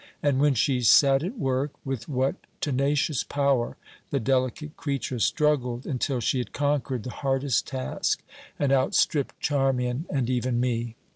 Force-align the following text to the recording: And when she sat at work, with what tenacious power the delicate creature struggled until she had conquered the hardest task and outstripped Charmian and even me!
And 0.23 0.39
when 0.41 0.55
she 0.55 0.81
sat 0.81 1.21
at 1.21 1.37
work, 1.37 1.73
with 1.85 2.09
what 2.09 2.33
tenacious 2.59 3.23
power 3.23 3.77
the 4.09 4.19
delicate 4.19 4.75
creature 4.75 5.19
struggled 5.19 5.85
until 5.85 6.19
she 6.19 6.39
had 6.39 6.53
conquered 6.53 7.03
the 7.03 7.11
hardest 7.21 7.67
task 7.67 8.23
and 8.57 8.71
outstripped 8.71 9.39
Charmian 9.39 10.07
and 10.09 10.27
even 10.27 10.59
me! 10.59 10.95